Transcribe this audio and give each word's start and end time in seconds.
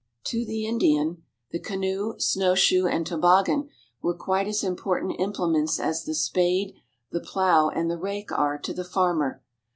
]To 0.31 0.43
the 0.43 0.65
Indian 0.65 1.21
the 1.51 1.59
canoe, 1.59 2.15
snow 2.17 2.55
shoe, 2.55 2.87
and 2.87 3.05
toboggan 3.05 3.69
were 4.01 4.15
quite 4.15 4.47
as 4.47 4.63
important 4.63 5.19
implements 5.19 5.79
as 5.79 6.05
the 6.05 6.15
spade, 6.15 6.73
the 7.11 7.19
plough, 7.21 7.69
and 7.69 7.87
the 7.87 7.99
rake 7.99 8.31
are 8.31 8.57
to 8.57 8.73
the 8.73 8.83
farmer. 8.83 9.43